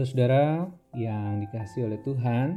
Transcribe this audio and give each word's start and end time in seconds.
Saudara 0.00 0.64
yang 0.96 1.44
dikasih 1.44 1.84
oleh 1.84 2.00
Tuhan, 2.00 2.56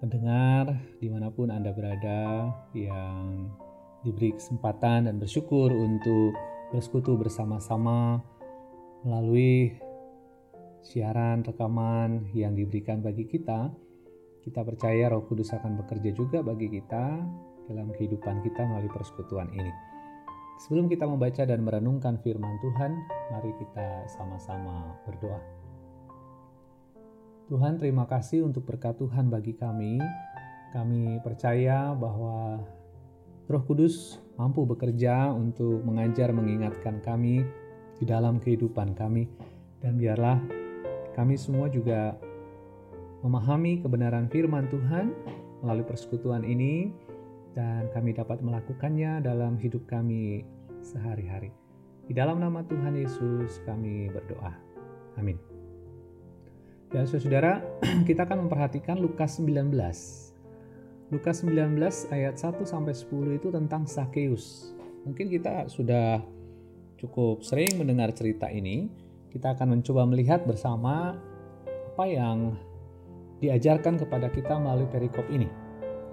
pendengar 0.00 0.72
di 0.96 1.12
mana 1.12 1.28
pun 1.28 1.52
Anda 1.52 1.68
berada 1.76 2.48
yang 2.72 3.52
diberi 4.00 4.32
kesempatan 4.32 5.04
dan 5.04 5.20
bersyukur 5.20 5.68
untuk 5.68 6.32
bersekutu 6.72 7.20
bersama-sama 7.20 8.24
melalui 9.04 9.76
siaran 10.80 11.44
rekaman 11.44 12.32
yang 12.32 12.56
diberikan 12.56 13.04
bagi 13.04 13.28
kita, 13.28 13.68
kita 14.40 14.64
percaya 14.64 15.12
Roh 15.12 15.28
Kudus 15.28 15.52
akan 15.52 15.84
bekerja 15.84 16.16
juga 16.16 16.40
bagi 16.40 16.72
kita 16.72 17.20
dalam 17.68 17.92
kehidupan 17.92 18.40
kita 18.40 18.64
melalui 18.64 18.88
persekutuan 18.88 19.52
ini. 19.52 19.72
Sebelum 20.64 20.88
kita 20.88 21.04
membaca 21.04 21.44
dan 21.44 21.60
merenungkan 21.60 22.16
firman 22.24 22.56
Tuhan, 22.64 22.92
mari 23.28 23.52
kita 23.60 24.08
sama-sama 24.08 24.96
berdoa. 25.04 25.59
Tuhan 27.50 27.82
terima 27.82 28.06
kasih 28.06 28.46
untuk 28.46 28.62
berkat 28.62 28.94
Tuhan 29.02 29.26
bagi 29.26 29.58
kami. 29.58 29.98
Kami 30.70 31.18
percaya 31.18 31.90
bahwa 31.98 32.62
Roh 33.50 33.64
Kudus 33.66 34.22
mampu 34.38 34.62
bekerja 34.62 35.34
untuk 35.34 35.82
mengajar 35.82 36.30
mengingatkan 36.30 37.02
kami 37.02 37.42
di 37.98 38.06
dalam 38.06 38.38
kehidupan 38.38 38.94
kami. 38.94 39.26
Dan 39.82 39.98
biarlah 39.98 40.38
kami 41.18 41.34
semua 41.34 41.66
juga 41.66 42.14
memahami 43.26 43.82
kebenaran 43.82 44.30
firman 44.30 44.70
Tuhan 44.70 45.10
melalui 45.66 45.82
persekutuan 45.82 46.46
ini 46.46 46.94
dan 47.58 47.90
kami 47.90 48.14
dapat 48.14 48.38
melakukannya 48.46 49.26
dalam 49.26 49.58
hidup 49.58 49.90
kami 49.90 50.46
sehari-hari. 50.86 51.50
Di 52.06 52.14
dalam 52.14 52.38
nama 52.38 52.62
Tuhan 52.62 52.94
Yesus 52.94 53.58
kami 53.66 54.06
berdoa. 54.14 54.54
Amin. 55.18 55.49
Ya 56.90 57.06
saudara, 57.06 57.62
kita 58.08 58.26
akan 58.26 58.50
memperhatikan 58.50 58.98
Lukas 58.98 59.38
19. 59.38 59.70
Lukas 61.14 61.46
19 61.46 61.78
ayat 62.10 62.34
1 62.34 62.66
sampai 62.66 62.98
10 62.98 63.38
itu 63.38 63.46
tentang 63.54 63.86
Sakeus. 63.86 64.74
Mungkin 65.06 65.30
kita 65.30 65.70
sudah 65.70 66.18
cukup 66.98 67.46
sering 67.46 67.78
mendengar 67.78 68.10
cerita 68.10 68.50
ini. 68.50 68.90
Kita 69.30 69.54
akan 69.54 69.78
mencoba 69.78 70.02
melihat 70.02 70.42
bersama 70.42 71.14
apa 71.94 72.04
yang 72.10 72.58
diajarkan 73.38 73.94
kepada 73.94 74.26
kita 74.26 74.58
melalui 74.58 74.90
perikop 74.90 75.30
ini. 75.30 75.46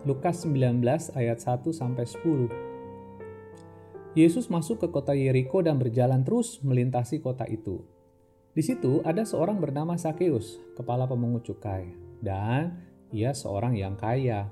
Lukas 0.05 0.45
19 0.45 0.77
ayat 1.17 1.41
1 1.41 1.73
sampai 1.73 2.05
10. 2.05 4.13
Yesus 4.13 4.45
masuk 4.45 4.85
ke 4.85 4.93
kota 4.93 5.17
Yeriko 5.17 5.57
dan 5.65 5.81
berjalan 5.81 6.21
terus 6.21 6.61
melintasi 6.61 7.17
kota 7.17 7.49
itu. 7.49 7.96
Di 8.57 8.65
situ 8.65 9.05
ada 9.05 9.21
seorang 9.21 9.61
bernama 9.61 9.93
Sakeus, 10.01 10.57
kepala 10.73 11.05
pemungut 11.05 11.45
cukai, 11.45 11.93
dan 12.25 12.81
ia 13.13 13.29
seorang 13.29 13.77
yang 13.77 13.93
kaya. 13.93 14.49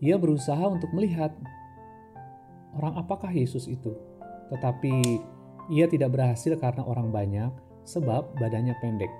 Ia 0.00 0.16
berusaha 0.16 0.64
untuk 0.64 0.88
melihat 0.96 1.36
orang 2.72 2.96
apakah 2.96 3.28
Yesus 3.28 3.68
itu, 3.68 3.92
tetapi 4.48 5.20
ia 5.68 5.84
tidak 5.84 6.16
berhasil 6.16 6.56
karena 6.56 6.80
orang 6.80 7.12
banyak, 7.12 7.52
sebab 7.84 8.40
badannya 8.40 8.72
pendek. 8.80 9.12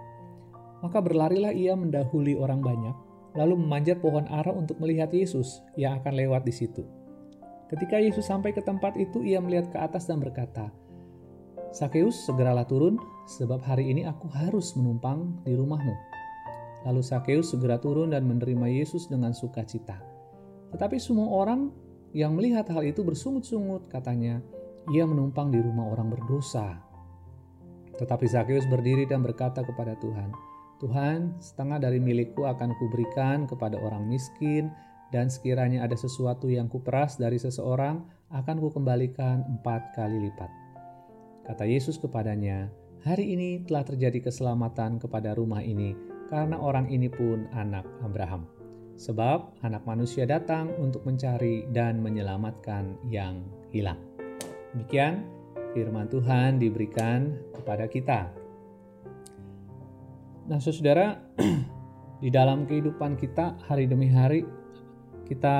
Maka 0.80 1.04
berlarilah 1.04 1.52
ia 1.52 1.76
mendahului 1.76 2.40
orang 2.40 2.64
banyak, 2.64 2.96
lalu 3.36 3.60
memanjat 3.60 4.00
pohon 4.00 4.24
ara 4.32 4.48
untuk 4.48 4.80
melihat 4.80 5.12
Yesus 5.12 5.60
yang 5.76 6.00
akan 6.00 6.16
lewat 6.16 6.48
di 6.48 6.56
situ. 6.56 6.88
Ketika 7.68 8.00
Yesus 8.00 8.24
sampai 8.32 8.56
ke 8.56 8.64
tempat 8.64 8.96
itu, 8.96 9.20
ia 9.20 9.44
melihat 9.44 9.68
ke 9.68 9.76
atas 9.76 10.08
dan 10.08 10.24
berkata, 10.24 10.72
Sakeus, 11.76 12.24
segeralah 12.24 12.64
turun, 12.64 12.96
sebab 13.28 13.60
hari 13.60 13.92
ini 13.92 14.08
aku 14.08 14.32
harus 14.32 14.72
menumpang 14.80 15.36
di 15.44 15.52
rumahmu. 15.52 15.92
Lalu 16.88 17.04
Sakeus 17.04 17.52
segera 17.52 17.76
turun 17.76 18.16
dan 18.16 18.24
menerima 18.24 18.64
Yesus 18.64 19.12
dengan 19.12 19.36
sukacita. 19.36 20.00
Tetapi 20.72 20.96
semua 20.96 21.28
orang 21.28 21.68
yang 22.16 22.32
melihat 22.32 22.64
hal 22.72 22.80
itu 22.80 23.04
bersungut-sungut, 23.04 23.92
katanya, 23.92 24.40
ia 24.88 25.04
menumpang 25.04 25.52
di 25.52 25.60
rumah 25.60 25.92
orang 25.92 26.16
berdosa. 26.16 26.80
Tetapi 28.00 28.24
Sakeus 28.24 28.64
berdiri 28.72 29.04
dan 29.04 29.20
berkata 29.20 29.60
kepada 29.60 30.00
Tuhan, 30.00 30.32
Tuhan, 30.80 31.36
setengah 31.44 31.76
dari 31.76 32.00
milikku 32.00 32.48
akan 32.48 32.72
kuberikan 32.80 33.44
kepada 33.44 33.76
orang 33.76 34.08
miskin, 34.08 34.72
dan 35.12 35.28
sekiranya 35.28 35.84
ada 35.84 35.92
sesuatu 35.92 36.48
yang 36.48 36.72
kuperas 36.72 37.20
dari 37.20 37.36
seseorang, 37.36 38.00
akan 38.32 38.64
kukembalikan 38.64 39.44
empat 39.44 39.92
kali 39.92 40.24
lipat. 40.24 40.65
Kata 41.46 41.62
Yesus 41.62 42.02
kepadanya, 42.02 42.66
"Hari 43.06 43.38
ini 43.38 43.62
telah 43.62 43.86
terjadi 43.86 44.18
keselamatan 44.18 44.98
kepada 44.98 45.30
rumah 45.38 45.62
ini, 45.62 45.94
karena 46.26 46.58
orang 46.58 46.90
ini 46.90 47.06
pun 47.06 47.46
anak 47.54 47.86
Abraham. 48.02 48.50
Sebab 48.98 49.62
Anak 49.62 49.86
Manusia 49.86 50.26
datang 50.26 50.74
untuk 50.82 51.06
mencari 51.06 51.70
dan 51.70 52.02
menyelamatkan 52.02 52.98
yang 53.06 53.46
hilang." 53.70 54.02
Demikian 54.74 55.22
firman 55.70 56.10
Tuhan 56.10 56.58
diberikan 56.58 57.38
kepada 57.54 57.86
kita. 57.86 58.34
Nah, 60.50 60.58
saudara, 60.58 61.14
di 62.26 62.34
dalam 62.34 62.66
kehidupan 62.66 63.14
kita 63.14 63.54
hari 63.70 63.86
demi 63.86 64.10
hari 64.10 64.42
kita 65.30 65.58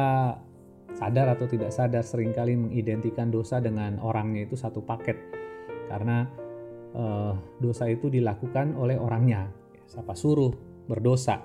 sadar 0.99 1.31
atau 1.39 1.47
tidak 1.47 1.71
sadar 1.71 2.03
sering 2.03 2.35
kali 2.35 2.59
mengidentikan 2.59 3.31
dosa 3.31 3.63
dengan 3.63 4.03
orangnya 4.03 4.51
itu 4.51 4.59
satu 4.59 4.81
paket 4.83 5.36
karena 5.87 6.27
uh, 6.95 7.35
dosa 7.59 7.91
itu 7.91 8.11
dilakukan 8.11 8.75
oleh 8.77 8.99
orangnya. 8.99 9.51
Siapa 9.87 10.15
suruh 10.15 10.51
berdosa? 10.87 11.43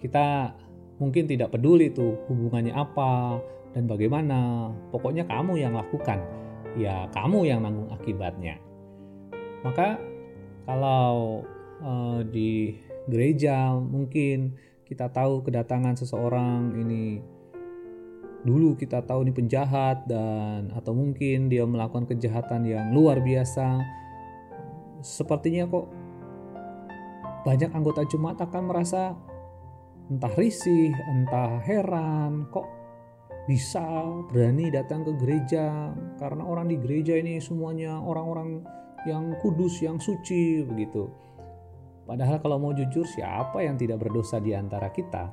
Kita 0.00 0.54
mungkin 1.00 1.26
tidak 1.26 1.52
peduli 1.52 1.90
itu 1.90 2.16
hubungannya 2.28 2.74
apa 2.74 3.40
dan 3.74 3.84
bagaimana. 3.90 4.70
Pokoknya 4.90 5.26
kamu 5.26 5.58
yang 5.60 5.74
lakukan. 5.74 6.22
Ya, 6.78 7.10
kamu 7.10 7.50
yang 7.50 7.66
nanggung 7.66 7.90
akibatnya. 7.90 8.62
Maka 9.66 9.98
kalau 10.64 11.42
uh, 11.82 12.22
di 12.22 12.78
gereja 13.10 13.74
mungkin 13.74 14.54
kita 14.86 15.10
tahu 15.10 15.42
kedatangan 15.42 15.98
seseorang 15.98 16.78
ini 16.78 17.22
dulu 18.40 18.72
kita 18.76 19.04
tahu 19.04 19.28
ini 19.28 19.32
penjahat 19.36 20.08
dan 20.08 20.72
atau 20.72 20.96
mungkin 20.96 21.52
dia 21.52 21.68
melakukan 21.68 22.08
kejahatan 22.08 22.64
yang 22.64 22.88
luar 22.96 23.20
biasa 23.20 23.80
sepertinya 25.04 25.68
kok 25.68 25.86
banyak 27.44 27.72
anggota 27.72 28.04
jemaat 28.04 28.40
akan 28.44 28.62
merasa 28.68 29.16
entah 30.10 30.34
risih, 30.36 30.92
entah 31.08 31.62
heran, 31.64 32.50
kok 32.52 32.66
bisa 33.48 33.80
berani 34.28 34.68
datang 34.68 35.06
ke 35.06 35.12
gereja 35.16 35.94
karena 36.20 36.44
orang 36.44 36.68
di 36.68 36.76
gereja 36.76 37.16
ini 37.16 37.40
semuanya 37.40 37.96
orang-orang 37.96 38.60
yang 39.08 39.32
kudus, 39.40 39.80
yang 39.80 39.96
suci 39.96 40.66
begitu. 40.66 41.08
Padahal 42.04 42.42
kalau 42.42 42.58
mau 42.58 42.74
jujur 42.74 43.06
siapa 43.06 43.64
yang 43.64 43.78
tidak 43.78 44.02
berdosa 44.02 44.42
di 44.42 44.52
antara 44.52 44.90
kita? 44.92 45.30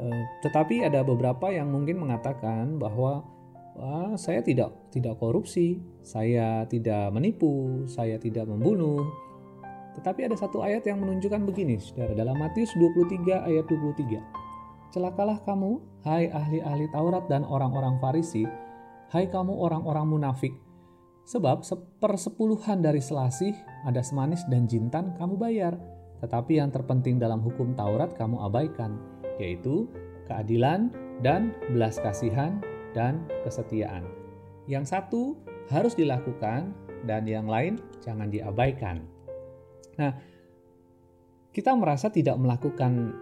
Eh, 0.00 0.24
tetapi 0.40 0.86
ada 0.86 1.04
beberapa 1.04 1.52
yang 1.52 1.68
mungkin 1.68 2.00
mengatakan 2.00 2.80
bahwa 2.80 3.24
Wah, 3.72 4.12
saya 4.20 4.44
tidak 4.44 4.92
tidak 4.92 5.16
korupsi, 5.16 5.80
saya 6.04 6.68
tidak 6.68 7.08
menipu, 7.08 7.88
saya 7.88 8.20
tidak 8.20 8.44
membunuh. 8.44 9.08
Tetapi 9.96 10.28
ada 10.28 10.36
satu 10.36 10.60
ayat 10.60 10.84
yang 10.84 11.00
menunjukkan 11.00 11.40
begini, 11.48 11.80
Saudara, 11.80 12.12
dalam 12.12 12.36
Matius 12.36 12.72
23 12.76 13.48
ayat 13.48 13.64
23. 13.64 14.20
Celakalah 14.92 15.40
kamu, 15.48 15.80
hai 16.04 16.28
ahli-ahli 16.28 16.84
Taurat 16.92 17.24
dan 17.32 17.48
orang-orang 17.48 17.96
Farisi, 17.96 18.44
hai 19.08 19.24
kamu 19.32 19.56
orang-orang 19.56 20.04
munafik, 20.04 20.52
sebab 21.24 21.64
sepersepuluhan 21.64 22.84
dari 22.84 23.00
selasih 23.00 23.56
ada 23.88 24.04
semanis 24.04 24.44
dan 24.52 24.68
jintan 24.68 25.16
kamu 25.16 25.40
bayar, 25.40 25.80
tetapi 26.20 26.60
yang 26.60 26.68
terpenting 26.68 27.16
dalam 27.16 27.40
hukum 27.40 27.72
Taurat 27.72 28.12
kamu 28.20 28.36
abaikan, 28.52 29.00
yaitu 29.40 29.88
keadilan 30.26 30.92
dan 31.20 31.54
belas 31.70 32.00
kasihan 32.00 32.58
dan 32.92 33.24
kesetiaan. 33.46 34.04
Yang 34.68 34.94
satu 34.96 35.22
harus 35.72 35.96
dilakukan 35.96 36.74
dan 37.08 37.26
yang 37.26 37.48
lain 37.48 37.80
jangan 38.02 38.30
diabaikan. 38.30 39.02
Nah, 39.98 40.12
kita 41.52 41.76
merasa 41.76 42.08
tidak 42.08 42.40
melakukan 42.40 43.12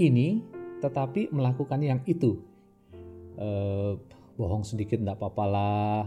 ini, 0.00 0.40
tetapi 0.80 1.30
melakukan 1.30 1.80
yang 1.84 2.00
itu. 2.08 2.40
Eh, 3.34 3.92
bohong 4.34 4.64
sedikit 4.64 4.98
tidak 4.98 5.18
apa-apa 5.20 5.44
lah, 5.46 6.00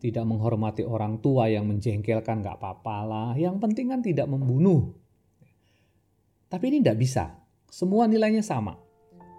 tidak 0.00 0.24
menghormati 0.24 0.82
orang 0.82 1.20
tua 1.20 1.46
yang 1.46 1.68
menjengkelkan 1.68 2.40
nggak 2.40 2.56
apa-apa 2.56 2.96
lah. 3.04 3.30
Yang 3.36 3.56
penting 3.60 3.86
kan 3.92 4.00
tidak 4.00 4.26
membunuh. 4.26 4.96
Tapi 6.50 6.64
ini 6.72 6.82
tidak 6.82 6.98
bisa. 6.98 7.24
Semua 7.70 8.10
nilainya 8.10 8.42
sama. 8.42 8.89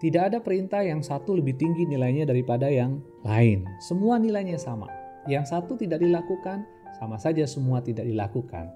Tidak 0.02 0.34
ada 0.34 0.42
perintah 0.42 0.82
yang 0.82 1.06
satu 1.06 1.38
lebih 1.38 1.62
tinggi 1.62 1.86
nilainya 1.86 2.26
daripada 2.26 2.66
yang 2.66 2.98
lain. 3.22 3.70
Semua 3.78 4.18
nilainya 4.18 4.58
sama. 4.58 4.90
Yang 5.30 5.54
satu 5.54 5.78
tidak 5.78 6.02
dilakukan, 6.02 6.66
sama 6.98 7.22
saja 7.22 7.46
semua 7.46 7.86
tidak 7.86 8.10
dilakukan. 8.10 8.74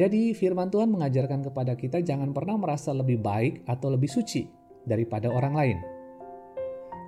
Jadi 0.00 0.32
firman 0.32 0.72
Tuhan 0.72 0.88
mengajarkan 0.88 1.44
kepada 1.44 1.76
kita 1.76 2.00
jangan 2.00 2.32
pernah 2.32 2.56
merasa 2.56 2.96
lebih 2.96 3.20
baik 3.20 3.68
atau 3.68 3.92
lebih 3.92 4.08
suci 4.08 4.48
daripada 4.88 5.28
orang 5.28 5.52
lain. 5.52 5.78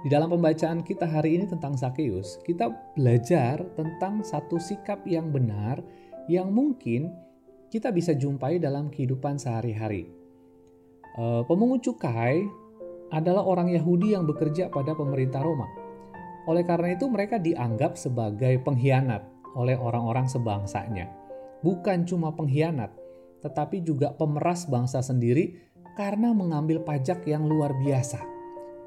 Di 0.05 0.13
dalam 0.13 0.29
pembacaan 0.29 0.85
kita 0.85 1.09
hari 1.09 1.41
ini 1.41 1.49
tentang 1.49 1.73
Sakeus, 1.79 2.37
kita 2.45 2.69
belajar 2.93 3.65
tentang 3.79 4.21
satu 4.21 4.61
sikap 4.61 5.09
yang 5.09 5.33
benar 5.33 5.81
yang 6.29 6.53
mungkin 6.53 7.09
kita 7.73 7.89
bisa 7.89 8.13
jumpai 8.13 8.61
dalam 8.61 8.93
kehidupan 8.93 9.41
sehari-hari. 9.41 10.11
E, 11.17 11.25
pemungut 11.47 11.81
cukai 11.81 12.45
adalah 13.13 13.45
orang 13.45 13.69
Yahudi 13.69 14.17
yang 14.17 14.25
bekerja 14.25 14.73
pada 14.73 14.97
pemerintah 14.97 15.45
Roma. 15.45 15.69
Oleh 16.49 16.65
karena 16.65 16.97
itu 16.97 17.07
mereka 17.07 17.39
dianggap 17.39 17.95
sebagai 17.95 18.59
pengkhianat 18.65 19.23
oleh 19.55 19.77
orang-orang 19.77 20.27
sebangsanya. 20.27 21.13
Bukan 21.63 22.09
cuma 22.09 22.35
pengkhianat, 22.35 22.91
tetapi 23.45 23.85
juga 23.85 24.11
pemeras 24.17 24.67
bangsa 24.67 25.05
sendiri 25.05 25.55
karena 25.95 26.33
mengambil 26.33 26.83
pajak 26.83 27.23
yang 27.29 27.47
luar 27.47 27.77
biasa. 27.79 28.19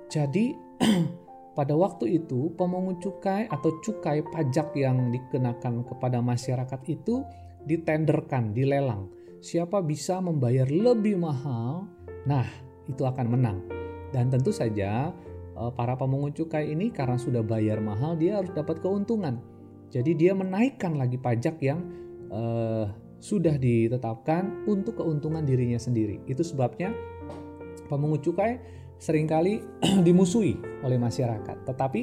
Jadi 0.10 0.58
pada 1.58 1.78
waktu 1.78 2.20
itu 2.20 2.52
pemungut 2.58 3.00
cukai 3.00 3.48
atau 3.48 3.72
cukai 3.80 4.26
pajak 4.26 4.76
yang 4.76 5.14
dikenakan 5.14 5.86
kepada 5.88 6.20
masyarakat 6.20 6.82
itu 6.92 7.24
ditenderkan, 7.64 8.52
dilelang. 8.52 9.08
Siapa 9.40 9.80
bisa 9.86 10.18
membayar 10.20 10.66
lebih 10.66 11.22
mahal, 11.22 11.86
nah 12.26 12.50
itu 12.90 13.06
akan 13.06 13.28
menang. 13.30 13.85
Dan 14.16 14.32
tentu 14.32 14.56
saja 14.56 15.12
eh, 15.60 15.72
para 15.76 16.00
pemungut 16.00 16.32
cukai 16.40 16.72
ini 16.72 16.88
karena 16.96 17.20
sudah 17.20 17.44
bayar 17.44 17.84
mahal 17.84 18.16
dia 18.16 18.40
harus 18.40 18.56
dapat 18.56 18.80
keuntungan. 18.80 19.44
Jadi 19.92 20.16
dia 20.16 20.32
menaikkan 20.32 20.96
lagi 20.96 21.16
pajak 21.16 21.56
yang 21.64 21.80
uh, 22.28 22.90
sudah 23.22 23.56
ditetapkan 23.56 24.68
untuk 24.68 25.00
keuntungan 25.00 25.46
dirinya 25.46 25.80
sendiri. 25.80 26.20
Itu 26.28 26.44
sebabnya 26.44 26.92
pemungut 27.88 28.26
cukai 28.26 28.60
sering 29.00 29.30
kali 29.30 29.62
dimusuhi 30.08 30.60
oleh 30.84 31.00
masyarakat. 31.00 31.64
Tetapi 31.64 32.02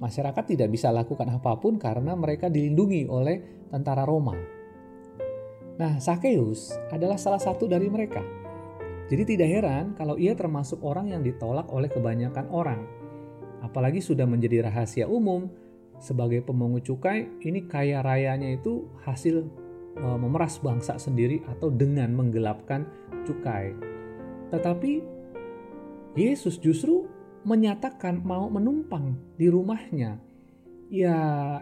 masyarakat 0.00 0.44
tidak 0.56 0.68
bisa 0.74 0.88
lakukan 0.90 1.28
apa 1.30 1.54
pun 1.60 1.76
karena 1.76 2.16
mereka 2.16 2.48
dilindungi 2.48 3.06
oleh 3.06 3.68
tentara 3.68 4.02
Roma. 4.02 4.34
Nah, 5.80 5.96
Sakeus 5.96 6.76
adalah 6.92 7.16
salah 7.16 7.40
satu 7.40 7.64
dari 7.64 7.88
mereka. 7.88 8.39
Jadi 9.10 9.34
tidak 9.34 9.48
heran 9.50 9.98
kalau 9.98 10.14
ia 10.14 10.38
termasuk 10.38 10.78
orang 10.86 11.10
yang 11.10 11.26
ditolak 11.26 11.66
oleh 11.74 11.90
kebanyakan 11.90 12.46
orang. 12.54 12.86
Apalagi 13.58 13.98
sudah 13.98 14.22
menjadi 14.22 14.70
rahasia 14.70 15.10
umum 15.10 15.50
sebagai 15.98 16.46
pemungut 16.46 16.86
cukai, 16.86 17.26
ini 17.42 17.66
kaya 17.66 18.00
rayanya 18.06 18.54
itu 18.54 18.86
hasil 19.02 19.50
e, 19.98 20.06
memeras 20.16 20.62
bangsa 20.62 20.96
sendiri 20.96 21.42
atau 21.44 21.68
dengan 21.74 22.14
menggelapkan 22.14 22.86
cukai. 23.26 23.74
Tetapi 24.54 24.92
Yesus 26.14 26.62
justru 26.62 27.10
menyatakan 27.42 28.22
mau 28.22 28.46
menumpang 28.46 29.18
di 29.34 29.50
rumahnya. 29.50 30.22
Ya, 30.90 31.18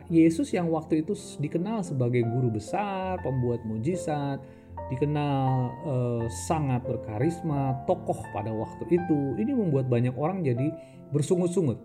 Yesus 0.08 0.52
yang 0.56 0.72
waktu 0.72 1.04
itu 1.04 1.12
dikenal 1.36 1.84
sebagai 1.84 2.24
guru 2.24 2.48
besar, 2.48 3.20
pembuat 3.20 3.60
mujizat, 3.68 4.40
dikenal 4.88 5.42
eh, 5.84 6.24
sangat 6.48 6.84
berkarisma, 6.84 7.84
tokoh 7.84 8.18
pada 8.32 8.52
waktu 8.52 8.84
itu. 8.88 9.36
Ini 9.36 9.52
membuat 9.52 9.88
banyak 9.88 10.16
orang 10.16 10.44
jadi 10.44 10.72
bersungut-sungut. 11.12 11.80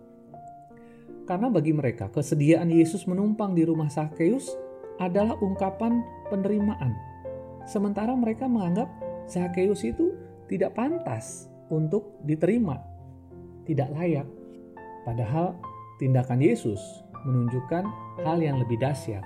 Karena 1.23 1.47
bagi 1.47 1.71
mereka, 1.71 2.11
kesediaan 2.11 2.67
Yesus 2.67 3.07
menumpang 3.07 3.55
di 3.55 3.63
rumah 3.63 3.87
Sakeus 3.87 4.51
adalah 4.99 5.39
ungkapan 5.39 6.03
penerimaan. 6.27 6.91
Sementara 7.63 8.11
mereka 8.11 8.43
menganggap 8.47 8.91
Sakeus 9.31 9.87
itu 9.87 10.11
tidak 10.51 10.75
pantas 10.75 11.47
untuk 11.71 12.19
diterima, 12.27 12.83
tidak 13.63 13.87
layak. 13.95 14.27
Padahal 15.07 15.55
tindakan 15.95 16.43
Yesus 16.43 16.79
menunjukkan 17.23 17.83
hal 18.27 18.43
yang 18.43 18.59
lebih 18.59 18.75
dahsyat. 18.83 19.23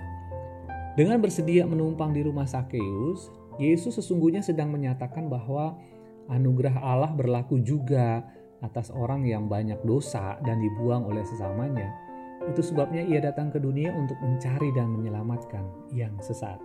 Dengan 0.94 1.18
bersedia 1.22 1.66
menumpang 1.66 2.14
di 2.14 2.22
rumah 2.26 2.46
Sakeus, 2.46 3.30
Yesus 3.58 3.98
sesungguhnya 3.98 4.40
sedang 4.40 4.70
menyatakan 4.70 5.26
bahwa 5.26 5.74
anugerah 6.30 6.78
Allah 6.78 7.10
berlaku 7.10 7.58
juga 7.60 8.22
atas 8.62 8.90
orang 8.90 9.26
yang 9.26 9.46
banyak 9.46 9.78
dosa 9.82 10.38
dan 10.42 10.62
dibuang 10.62 11.06
oleh 11.06 11.22
sesamanya. 11.26 11.90
Itu 12.46 12.62
sebabnya 12.62 13.02
ia 13.02 13.18
datang 13.18 13.50
ke 13.50 13.58
dunia 13.58 13.90
untuk 13.94 14.18
mencari 14.22 14.70
dan 14.72 14.94
menyelamatkan 14.94 15.66
yang 15.90 16.14
sesat. 16.22 16.58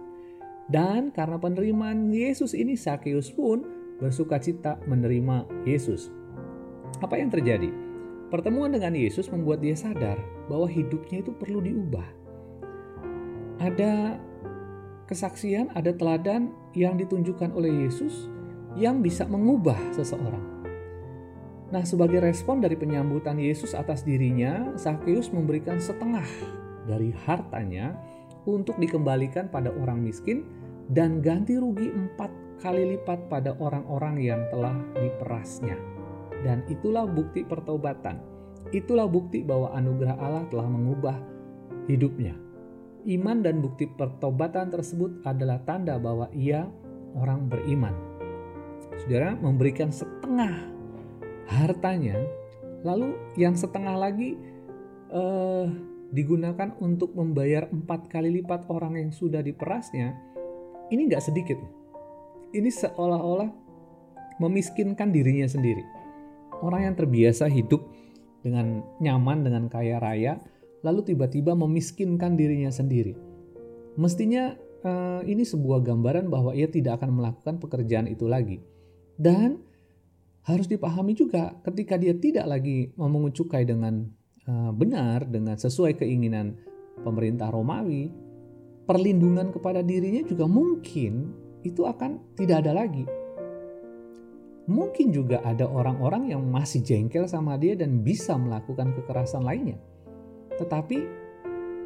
Dan 0.69 1.11
karena 1.11 1.35
penerimaan 1.41 2.13
Yesus 2.13 2.55
ini 2.55 2.79
Sakeus 2.79 3.33
pun 3.33 3.67
bersuka 3.99 4.39
cita 4.39 4.79
menerima 4.87 5.65
Yesus. 5.67 6.07
Apa 7.03 7.19
yang 7.19 7.33
terjadi? 7.33 7.67
Pertemuan 8.31 8.73
dengan 8.73 8.95
Yesus 8.97 9.29
membuat 9.29 9.61
dia 9.61 9.77
sadar 9.77 10.17
bahwa 10.47 10.65
hidupnya 10.65 11.21
itu 11.21 11.35
perlu 11.35 11.61
diubah. 11.61 12.07
Ada 13.61 14.17
kesaksian, 15.13 15.69
ada 15.77 15.93
teladan 15.93 16.49
yang 16.73 16.97
ditunjukkan 16.97 17.53
oleh 17.53 17.85
Yesus 17.85 18.25
yang 18.73 19.05
bisa 19.05 19.29
mengubah 19.29 19.77
seseorang. 19.93 20.41
Nah, 21.69 21.85
sebagai 21.85 22.21
respon 22.21 22.61
dari 22.61 22.73
penyambutan 22.73 23.37
Yesus 23.37 23.77
atas 23.77 24.01
dirinya, 24.01 24.73
Sakeus 24.73 25.29
memberikan 25.29 25.77
setengah 25.77 26.25
dari 26.89 27.13
hartanya 27.29 27.93
untuk 28.49 28.77
dikembalikan 28.81 29.49
pada 29.49 29.69
orang 29.73 30.01
miskin 30.01 30.45
dan 30.89 31.21
ganti 31.21 31.55
rugi 31.57 31.89
empat 31.89 32.29
kali 32.61 32.97
lipat 32.97 33.29
pada 33.29 33.55
orang-orang 33.57 34.21
yang 34.21 34.41
telah 34.49 34.75
diperasnya. 34.97 35.77
Dan 36.43 36.61
itulah 36.67 37.07
bukti 37.07 37.45
pertobatan. 37.45 38.19
Itulah 38.69 39.07
bukti 39.07 39.45
bahwa 39.45 39.71
anugerah 39.73 40.17
Allah 40.19 40.43
telah 40.51 40.67
mengubah 40.67 41.17
hidupnya. 41.87 42.42
Iman 43.03 43.43
dan 43.43 43.59
bukti 43.59 43.87
pertobatan 43.87 44.71
tersebut 44.71 45.23
adalah 45.27 45.59
tanda 45.67 45.99
bahwa 45.99 46.31
ia 46.31 46.67
orang 47.19 47.51
beriman. 47.51 47.91
Saudara 49.03 49.35
memberikan 49.35 49.91
setengah 49.91 50.71
hartanya, 51.51 52.15
lalu 52.87 53.15
yang 53.35 53.59
setengah 53.59 53.99
lagi 53.99 54.39
eh, 55.11 55.65
digunakan 56.15 56.71
untuk 56.79 57.11
membayar 57.11 57.67
empat 57.67 58.07
kali 58.07 58.39
lipat 58.39 58.71
orang 58.71 58.95
yang 58.95 59.11
sudah 59.11 59.43
diperasnya. 59.43 60.15
Ini 60.87 61.01
nggak 61.09 61.25
sedikit 61.25 61.59
ini 62.53 62.69
seolah-olah 62.69 63.49
memiskinkan 64.37 65.09
dirinya 65.09 65.49
sendiri. 65.49 65.81
Orang 66.61 66.85
yang 66.85 66.95
terbiasa 66.95 67.49
hidup 67.49 67.83
dengan 68.45 68.85
nyaman, 69.01 69.43
dengan 69.43 69.63
kaya 69.67 69.97
raya, 69.99 70.39
lalu 70.83 71.01
tiba-tiba 71.15 71.55
memiskinkan 71.55 72.35
dirinya 72.35 72.69
sendiri. 72.69 73.15
Mestinya 73.95 74.53
uh, 74.83 75.21
ini 75.23 75.47
sebuah 75.47 75.81
gambaran 75.81 76.27
bahwa 76.27 76.51
ia 76.51 76.67
tidak 76.67 77.01
akan 77.01 77.15
melakukan 77.15 77.57
pekerjaan 77.57 78.11
itu 78.11 78.27
lagi. 78.27 78.59
Dan 79.15 79.63
harus 80.43 80.67
dipahami 80.67 81.15
juga 81.15 81.55
ketika 81.63 81.95
dia 81.95 82.11
tidak 82.19 82.45
lagi 82.45 82.91
memungut 82.99 83.31
cukai 83.31 83.63
dengan 83.63 84.11
uh, 84.45 84.71
benar, 84.75 85.23
dengan 85.25 85.55
sesuai 85.55 85.95
keinginan 85.95 86.59
pemerintah 87.01 87.47
Romawi, 87.47 88.11
perlindungan 88.83 89.55
kepada 89.55 89.79
dirinya 89.79 90.21
juga 90.27 90.45
mungkin 90.45 91.31
itu 91.63 91.87
akan 91.87 92.35
tidak 92.35 92.67
ada 92.67 92.75
lagi. 92.75 93.07
Mungkin 94.63 95.11
juga 95.11 95.43
ada 95.43 95.67
orang-orang 95.67 96.31
yang 96.31 96.43
masih 96.47 96.79
jengkel 96.83 97.27
sama 97.27 97.59
dia 97.59 97.75
dan 97.75 97.99
bisa 97.99 98.35
melakukan 98.39 98.95
kekerasan 98.95 99.43
lainnya. 99.43 99.75
Tetapi 100.59 100.97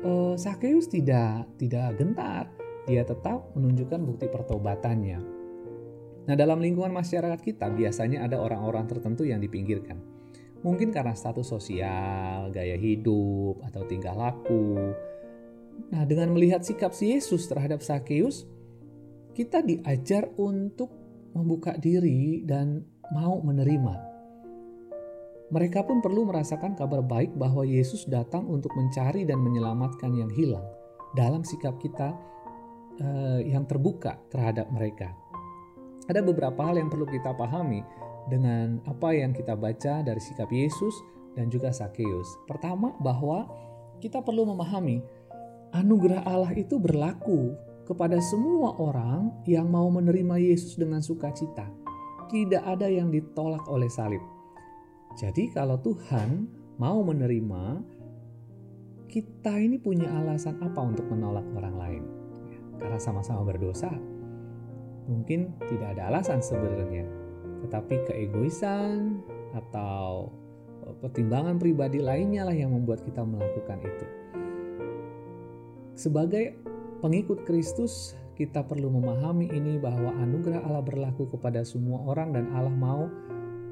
eh, 0.04 0.36
Sakeus 0.36 0.88
tidak 0.92 1.48
tidak 1.60 1.98
gentar. 1.98 2.52
Dia 2.88 3.04
tetap 3.04 3.52
menunjukkan 3.56 4.00
bukti 4.00 4.32
pertobatannya. 4.32 5.20
Nah, 6.28 6.36
dalam 6.36 6.60
lingkungan 6.60 6.92
masyarakat 6.92 7.40
kita 7.40 7.72
biasanya 7.72 8.28
ada 8.28 8.40
orang-orang 8.40 8.88
tertentu 8.88 9.24
yang 9.24 9.40
dipinggirkan. 9.40 10.00
Mungkin 10.64 10.92
karena 10.92 11.16
status 11.16 11.48
sosial, 11.48 12.52
gaya 12.52 12.76
hidup, 12.76 13.64
atau 13.64 13.88
tingkah 13.88 14.16
laku. 14.16 14.96
Nah, 15.92 16.04
dengan 16.04 16.36
melihat 16.36 16.64
sikap 16.68 16.92
si 16.92 17.16
Yesus 17.16 17.48
terhadap 17.48 17.80
Sakeus, 17.80 18.44
kita 19.32 19.64
diajar 19.64 20.28
untuk 20.36 20.92
membuka 21.32 21.78
diri 21.78 22.44
dan 22.44 22.84
mau 23.14 23.40
menerima. 23.40 24.07
Mereka 25.48 25.88
pun 25.88 26.04
perlu 26.04 26.28
merasakan 26.28 26.76
kabar 26.76 27.00
baik 27.00 27.32
bahwa 27.40 27.64
Yesus 27.64 28.04
datang 28.04 28.44
untuk 28.52 28.76
mencari 28.76 29.24
dan 29.24 29.40
menyelamatkan 29.40 30.12
yang 30.12 30.28
hilang 30.36 30.68
dalam 31.16 31.40
sikap 31.48 31.80
kita 31.80 32.12
uh, 33.00 33.40
yang 33.40 33.64
terbuka 33.64 34.20
terhadap 34.28 34.68
mereka. 34.76 35.16
Ada 36.12 36.20
beberapa 36.20 36.68
hal 36.68 36.76
yang 36.76 36.92
perlu 36.92 37.08
kita 37.08 37.32
pahami 37.32 37.80
dengan 38.28 38.84
apa 38.92 39.16
yang 39.16 39.32
kita 39.32 39.56
baca 39.56 40.04
dari 40.04 40.20
sikap 40.20 40.52
Yesus 40.52 40.92
dan 41.40 41.48
juga 41.48 41.72
Sakeus. 41.72 42.28
Pertama, 42.44 42.92
bahwa 43.00 43.48
kita 44.04 44.20
perlu 44.20 44.44
memahami 44.52 45.00
anugerah 45.72 46.28
Allah 46.28 46.52
itu 46.60 46.76
berlaku 46.76 47.56
kepada 47.88 48.20
semua 48.20 48.76
orang 48.76 49.32
yang 49.48 49.72
mau 49.72 49.88
menerima 49.88 50.44
Yesus 50.44 50.76
dengan 50.76 51.00
sukacita. 51.00 51.72
Tidak 52.28 52.68
ada 52.68 52.92
yang 52.92 53.08
ditolak 53.08 53.64
oleh 53.72 53.88
salib. 53.88 54.37
Jadi, 55.18 55.50
kalau 55.50 55.82
Tuhan 55.82 56.46
mau 56.78 57.02
menerima, 57.02 57.82
kita 59.10 59.58
ini 59.58 59.82
punya 59.82 60.06
alasan 60.14 60.62
apa 60.62 60.78
untuk 60.78 61.10
menolak 61.10 61.42
orang 61.58 61.74
lain? 61.74 62.04
Karena 62.78 63.02
sama-sama 63.02 63.42
berdosa. 63.42 63.90
Mungkin 65.10 65.58
tidak 65.66 65.98
ada 65.98 66.14
alasan 66.14 66.38
sebenarnya, 66.38 67.10
tetapi 67.66 68.06
keegoisan 68.06 69.26
atau 69.58 70.30
eh, 70.86 70.94
pertimbangan 71.02 71.58
pribadi 71.58 71.98
lainnya 71.98 72.46
lah 72.46 72.54
yang 72.54 72.78
membuat 72.78 73.02
kita 73.02 73.26
melakukan 73.26 73.82
itu. 73.82 74.06
Sebagai 75.98 76.62
pengikut 77.02 77.42
Kristus, 77.50 78.14
kita 78.38 78.62
perlu 78.62 78.94
memahami 78.94 79.50
ini 79.50 79.82
bahwa 79.82 80.14
anugerah 80.22 80.62
Allah 80.62 80.86
berlaku 80.86 81.26
kepada 81.26 81.66
semua 81.66 82.06
orang 82.06 82.38
dan 82.38 82.54
Allah 82.54 82.70
mau 82.70 83.10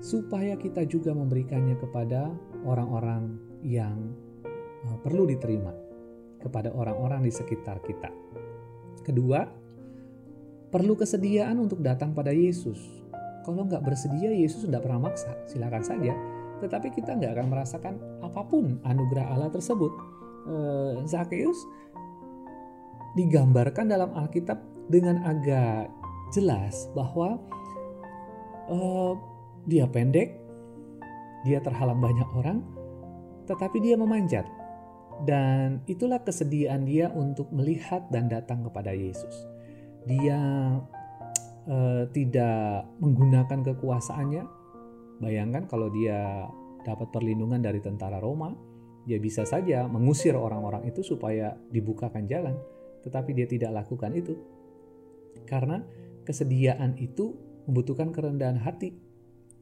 supaya 0.06 0.54
kita 0.54 0.86
juga 0.86 1.18
memberikannya 1.18 1.74
kepada 1.82 2.30
orang-orang 2.62 3.42
yang 3.66 4.14
uh, 4.86 4.98
perlu 5.02 5.26
diterima 5.26 5.74
kepada 6.38 6.70
orang-orang 6.70 7.26
di 7.26 7.34
sekitar 7.34 7.82
kita. 7.82 8.14
Kedua, 9.02 9.42
perlu 10.70 10.94
kesediaan 10.94 11.58
untuk 11.58 11.82
datang 11.82 12.14
pada 12.14 12.30
Yesus. 12.30 12.78
Kalau 13.42 13.66
nggak 13.66 13.82
bersedia, 13.82 14.30
Yesus 14.30 14.70
tidak 14.70 14.86
pernah 14.86 15.10
maksa, 15.10 15.34
silakan 15.50 15.82
saja. 15.82 16.14
Tetapi 16.62 16.94
kita 16.94 17.18
nggak 17.18 17.42
akan 17.42 17.48
merasakan 17.50 17.94
apa 18.22 18.42
pun 18.46 18.78
anugerah 18.86 19.26
Allah 19.26 19.50
tersebut. 19.50 19.90
Uh, 20.46 21.02
Zakheus 21.10 21.58
digambarkan 23.18 23.90
dalam 23.90 24.14
Alkitab 24.14 24.62
dengan 24.86 25.18
agak 25.26 25.90
jelas 26.30 26.94
bahwa 26.94 27.42
uh, 28.70 29.18
dia 29.66 29.86
pendek, 29.90 30.34
dia 31.44 31.60
terhalang 31.62 32.02
banyak 32.02 32.30
orang, 32.34 32.62
tetapi 33.50 33.78
dia 33.82 33.98
memanjat. 33.98 34.46
Dan 35.24 35.80
itulah 35.88 36.20
kesediaan 36.22 36.84
dia 36.84 37.08
untuk 37.14 37.48
melihat 37.56 38.04
dan 38.12 38.28
datang 38.28 38.68
kepada 38.68 38.92
Yesus. 38.92 39.48
Dia 40.04 40.38
uh, 41.66 42.04
tidak 42.12 42.84
menggunakan 43.00 43.64
kekuasaannya. 43.74 44.44
Bayangkan 45.24 45.72
kalau 45.72 45.88
dia 45.90 46.46
dapat 46.84 47.10
perlindungan 47.16 47.64
dari 47.64 47.80
tentara 47.80 48.20
Roma, 48.20 48.52
dia 49.08 49.18
bisa 49.18 49.48
saja 49.48 49.88
mengusir 49.88 50.36
orang-orang 50.36 50.84
itu 50.92 51.00
supaya 51.00 51.56
dibukakan 51.72 52.28
jalan 52.28 52.60
tetapi 53.06 53.38
dia 53.38 53.46
tidak 53.46 53.86
lakukan 53.86 54.12
itu. 54.18 54.34
Karena 55.46 55.86
kesediaan 56.26 56.98
itu 56.98 57.38
membutuhkan 57.70 58.10
kerendahan 58.10 58.58
hati. 58.58 58.98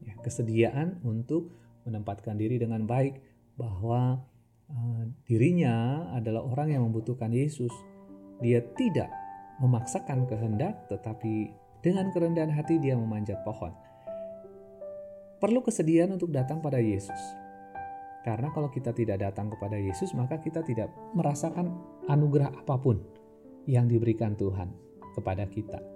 Ya, 0.04 0.14
kesediaan 0.20 1.00
untuk 1.00 1.48
menempatkan 1.88 2.36
diri 2.36 2.60
dengan 2.60 2.84
baik 2.84 3.20
bahwa 3.56 4.20
uh, 4.68 5.02
dirinya 5.24 6.08
adalah 6.12 6.44
orang 6.44 6.76
yang 6.76 6.82
membutuhkan 6.84 7.32
Yesus. 7.32 7.72
Dia 8.44 8.60
tidak 8.76 9.08
memaksakan 9.64 10.28
kehendak 10.28 10.90
tetapi 10.92 11.54
dengan 11.80 12.12
kerendahan 12.12 12.52
hati 12.52 12.80
dia 12.80 12.96
memanjat 12.96 13.40
pohon. 13.44 13.72
Perlu 15.40 15.60
kesediaan 15.60 16.16
untuk 16.16 16.32
datang 16.32 16.64
pada 16.64 16.80
Yesus. 16.80 17.20
Karena 18.24 18.48
kalau 18.56 18.72
kita 18.72 18.96
tidak 18.96 19.20
datang 19.20 19.52
kepada 19.52 19.76
Yesus, 19.76 20.16
maka 20.16 20.40
kita 20.40 20.64
tidak 20.64 20.88
merasakan 21.12 21.76
anugerah 22.08 22.56
apa 22.56 22.80
pun 22.80 23.04
yang 23.68 23.84
diberikan 23.84 24.32
Tuhan 24.32 24.72
kepada 25.12 25.44
kita. 25.44 25.93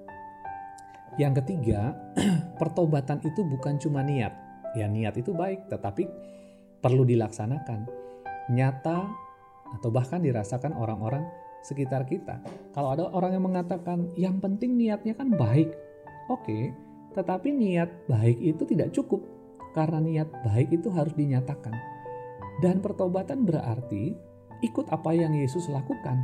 Yang 1.18 1.42
ketiga, 1.44 1.98
pertobatan 2.62 3.18
itu 3.26 3.42
bukan 3.42 3.76
cuma 3.82 4.06
niat. 4.06 4.32
Ya 4.78 4.86
niat 4.86 5.18
itu 5.18 5.34
baik, 5.34 5.66
tetapi 5.66 6.06
perlu 6.78 7.02
dilaksanakan. 7.02 7.90
Nyata 8.54 8.98
atau 9.76 9.90
bahkan 9.92 10.22
dirasakan 10.22 10.72
orang-orang 10.78 11.26
sekitar 11.66 12.06
kita. 12.06 12.40
Kalau 12.72 12.94
ada 12.94 13.04
orang 13.10 13.34
yang 13.36 13.44
mengatakan 13.44 14.08
yang 14.14 14.38
penting 14.38 14.78
niatnya 14.78 15.18
kan 15.18 15.34
baik. 15.34 15.74
Oke, 16.30 16.72
tetapi 17.18 17.50
niat 17.50 17.90
baik 18.06 18.38
itu 18.38 18.62
tidak 18.68 18.94
cukup 18.94 19.20
karena 19.74 19.98
niat 19.98 20.28
baik 20.46 20.70
itu 20.70 20.88
harus 20.94 21.12
dinyatakan. 21.18 21.74
Dan 22.58 22.82
pertobatan 22.82 23.46
berarti 23.46 24.14
ikut 24.62 24.86
apa 24.90 25.14
yang 25.14 25.34
Yesus 25.34 25.70
lakukan, 25.70 26.18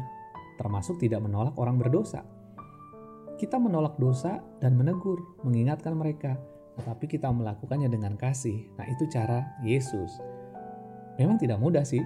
termasuk 0.59 0.99
tidak 0.99 1.23
menolak 1.23 1.55
orang 1.59 1.79
berdosa. 1.79 2.27
Kita 3.45 3.61
menolak 3.61 4.01
dosa 4.01 4.41
dan 4.57 4.73
menegur, 4.73 5.21
mengingatkan 5.45 5.93
mereka, 5.93 6.41
tetapi 6.81 7.05
kita 7.05 7.29
melakukannya 7.29 7.93
dengan 7.93 8.17
kasih. 8.17 8.57
Nah, 8.81 8.89
itu 8.89 9.05
cara 9.13 9.61
Yesus. 9.61 10.17
Memang 11.21 11.37
tidak 11.37 11.61
mudah 11.61 11.85
sih, 11.85 12.01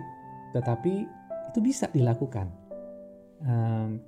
tetapi 0.50 1.07
itu 1.54 1.59
bisa 1.62 1.87
dilakukan. 1.95 2.50
Um, 3.47 4.02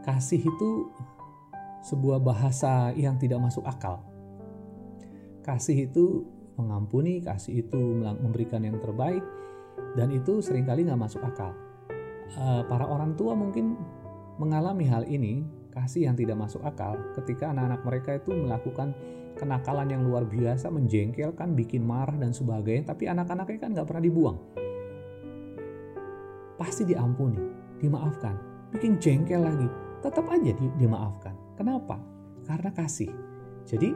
kasih 0.00 0.40
itu 0.40 0.88
sebuah 1.92 2.24
bahasa 2.24 2.96
yang 2.96 3.20
tidak 3.20 3.44
masuk 3.44 3.68
akal. 3.68 4.00
Kasih 5.44 5.92
itu 5.92 6.24
mengampuni, 6.56 7.20
kasih 7.20 7.68
itu 7.68 8.00
memberikan 8.00 8.64
yang 8.64 8.80
terbaik, 8.80 9.20
dan 9.92 10.08
itu 10.08 10.40
sering 10.40 10.64
kali 10.64 10.88
nggak 10.88 11.04
masuk 11.04 11.20
akal. 11.20 11.52
Eh, 12.32 12.62
para 12.64 12.88
orang 12.88 13.12
tua 13.12 13.36
mungkin 13.36 13.76
mengalami 14.40 14.88
hal 14.88 15.04
ini 15.04 15.44
kasih 15.74 16.08
yang 16.08 16.16
tidak 16.16 16.38
masuk 16.38 16.62
akal 16.62 16.94
ketika 17.18 17.50
anak-anak 17.50 17.82
mereka 17.82 18.10
itu 18.16 18.30
melakukan 18.32 18.94
kenakalan 19.34 19.90
yang 19.90 20.02
luar 20.06 20.22
biasa 20.24 20.70
menjengkelkan 20.70 21.58
bikin 21.58 21.82
marah 21.82 22.14
dan 22.14 22.30
sebagainya 22.30 22.94
tapi 22.94 23.10
anak-anaknya 23.10 23.58
kan 23.58 23.70
nggak 23.74 23.86
pernah 23.90 24.04
dibuang 24.06 24.38
pasti 26.54 26.86
diampuni 26.86 27.42
dimaafkan 27.82 28.38
bikin 28.72 28.96
jengkel 29.02 29.42
lagi 29.42 29.66
tetap 30.00 30.24
aja 30.30 30.54
di, 30.54 30.66
dimaafkan 30.78 31.34
kenapa 31.58 31.98
karena 32.46 32.70
kasih 32.70 33.10
jadi 33.66 33.90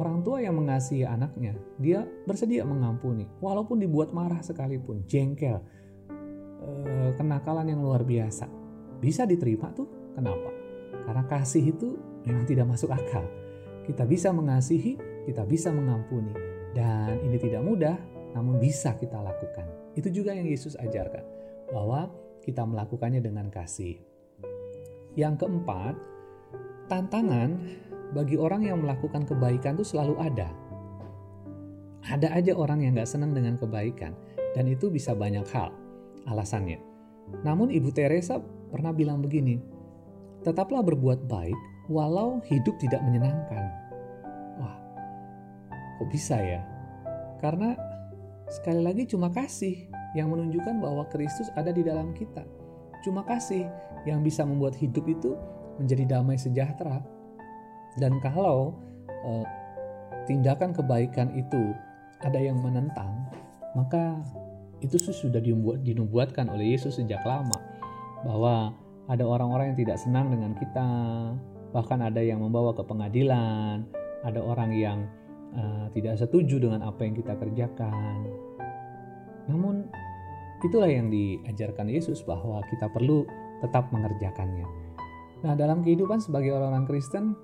orang 0.00 0.24
tua 0.24 0.40
yang 0.40 0.56
mengasihi 0.56 1.04
anaknya 1.04 1.54
dia 1.76 2.08
bersedia 2.24 2.64
mengampuni 2.64 3.28
walaupun 3.44 3.78
dibuat 3.78 4.16
marah 4.16 4.40
sekalipun 4.40 5.04
jengkel 5.04 5.60
Eh, 6.64 7.10
kenakalan 7.20 7.68
yang 7.68 7.84
luar 7.84 8.00
biasa. 8.08 8.48
Bisa 8.96 9.28
diterima 9.28 9.68
tuh, 9.76 10.16
kenapa? 10.16 10.48
Karena 11.04 11.24
kasih 11.28 11.72
itu 11.76 12.00
memang 12.24 12.48
tidak 12.48 12.66
masuk 12.68 12.90
akal. 12.90 13.24
Kita 13.84 14.08
bisa 14.08 14.32
mengasihi, 14.32 14.96
kita 15.28 15.44
bisa 15.44 15.68
mengampuni. 15.68 16.32
Dan 16.74 17.20
ini 17.22 17.36
tidak 17.38 17.62
mudah, 17.62 17.96
namun 18.34 18.58
bisa 18.58 18.96
kita 18.98 19.20
lakukan. 19.20 19.68
Itu 19.94 20.10
juga 20.10 20.34
yang 20.34 20.48
Yesus 20.48 20.74
ajarkan, 20.74 21.22
bahwa 21.70 22.10
kita 22.42 22.66
melakukannya 22.66 23.22
dengan 23.22 23.46
kasih. 23.52 24.00
Yang 25.14 25.46
keempat, 25.46 25.94
tantangan 26.90 27.62
bagi 28.10 28.34
orang 28.34 28.66
yang 28.66 28.82
melakukan 28.82 29.22
kebaikan 29.22 29.78
itu 29.78 29.94
selalu 29.94 30.18
ada. 30.18 30.50
Ada 32.04 32.36
aja 32.36 32.52
orang 32.58 32.84
yang 32.84 32.98
gak 32.98 33.08
senang 33.08 33.32
dengan 33.32 33.54
kebaikan, 33.56 34.12
dan 34.52 34.66
itu 34.66 34.90
bisa 34.90 35.14
banyak 35.14 35.46
hal 35.54 35.72
alasannya. 36.26 36.82
Namun 37.46 37.72
Ibu 37.72 37.94
Teresa 37.94 38.42
pernah 38.68 38.92
bilang 38.92 39.24
begini, 39.24 39.56
tetaplah 40.44 40.84
berbuat 40.84 41.24
baik 41.24 41.56
walau 41.88 42.40
hidup 42.44 42.76
tidak 42.76 43.00
menyenangkan. 43.00 43.64
Wah, 44.60 44.76
kok 46.00 46.08
bisa 46.12 46.36
ya? 46.36 46.60
Karena 47.40 47.76
sekali 48.48 48.80
lagi 48.84 49.08
cuma 49.08 49.32
kasih 49.32 49.88
yang 50.12 50.30
menunjukkan 50.30 50.80
bahwa 50.80 51.04
Kristus 51.10 51.48
ada 51.56 51.72
di 51.72 51.82
dalam 51.84 52.12
kita. 52.12 52.44
Cuma 53.02 53.24
kasih 53.24 53.68
yang 54.08 54.24
bisa 54.24 54.44
membuat 54.44 54.76
hidup 54.76 55.04
itu 55.08 55.36
menjadi 55.76 56.16
damai 56.16 56.38
sejahtera. 56.40 57.02
Dan 58.00 58.20
kalau 58.22 58.76
eh, 59.08 59.46
tindakan 60.24 60.72
kebaikan 60.72 61.32
itu 61.36 61.74
ada 62.24 62.40
yang 62.40 62.60
menentang, 62.60 63.28
maka 63.76 64.22
itu 64.80 64.96
sudah 65.00 65.40
dinubuatkan 65.80 66.48
oleh 66.52 66.76
Yesus 66.76 67.00
sejak 67.00 67.24
lama 67.24 67.56
bahwa 68.24 68.72
ada 69.08 69.24
orang-orang 69.28 69.72
yang 69.72 69.78
tidak 69.84 69.98
senang 70.00 70.32
dengan 70.32 70.56
kita, 70.56 70.88
bahkan 71.76 72.00
ada 72.00 72.22
yang 72.24 72.40
membawa 72.40 72.72
ke 72.72 72.80
pengadilan, 72.86 73.84
ada 74.24 74.40
orang 74.40 74.70
yang 74.72 74.98
uh, 75.52 75.86
tidak 75.92 76.16
setuju 76.16 76.56
dengan 76.56 76.80
apa 76.86 77.04
yang 77.04 77.12
kita 77.12 77.36
kerjakan. 77.36 78.24
Namun 79.44 79.84
itulah 80.64 80.88
yang 80.88 81.12
diajarkan 81.12 81.92
Yesus 81.92 82.24
bahwa 82.24 82.64
kita 82.72 82.88
perlu 82.88 83.28
tetap 83.60 83.92
mengerjakannya. 83.92 84.64
Nah, 85.44 85.52
dalam 85.52 85.84
kehidupan 85.84 86.24
sebagai 86.24 86.56
orang-orang 86.56 86.88
Kristen, 86.88 87.36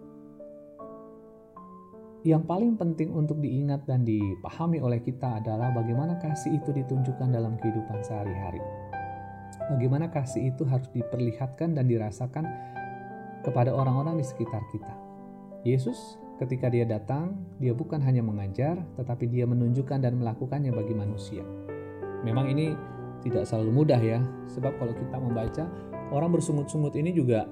yang 2.24 2.44
paling 2.44 2.76
penting 2.76 3.12
untuk 3.12 3.40
diingat 3.40 3.84
dan 3.88 4.04
dipahami 4.04 4.80
oleh 4.80 5.00
kita 5.00 5.40
adalah 5.40 5.72
bagaimana 5.72 6.16
kasih 6.20 6.56
itu 6.56 6.72
ditunjukkan 6.72 7.28
dalam 7.32 7.56
kehidupan 7.60 8.00
sehari-hari. 8.04 8.60
Bagaimana 9.70 10.10
kasih 10.10 10.50
itu 10.50 10.66
harus 10.66 10.90
diperlihatkan 10.90 11.78
dan 11.78 11.86
dirasakan 11.86 12.44
kepada 13.46 13.72
orang-orang 13.72 14.20
di 14.20 14.24
sekitar 14.26 14.60
kita. 14.70 14.94
Yesus 15.64 16.16
ketika 16.40 16.72
dia 16.72 16.88
datang, 16.88 17.36
dia 17.60 17.76
bukan 17.76 18.00
hanya 18.00 18.24
mengajar, 18.24 18.80
tetapi 18.96 19.28
dia 19.28 19.44
menunjukkan 19.44 20.00
dan 20.00 20.16
melakukannya 20.16 20.72
bagi 20.72 20.96
manusia. 20.96 21.44
Memang 22.24 22.48
ini 22.48 22.72
tidak 23.20 23.44
selalu 23.44 23.84
mudah 23.84 24.00
ya, 24.00 24.24
sebab 24.48 24.80
kalau 24.80 24.96
kita 24.96 25.16
membaca, 25.20 25.64
orang 26.08 26.32
bersungut-sungut 26.32 26.96
ini 26.96 27.12
juga 27.12 27.44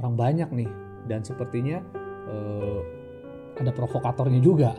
orang 0.00 0.16
banyak 0.16 0.48
nih, 0.48 0.70
dan 1.04 1.20
sepertinya 1.20 1.84
eh, 2.28 2.80
ada 3.60 3.72
provokatornya 3.76 4.40
juga. 4.40 4.72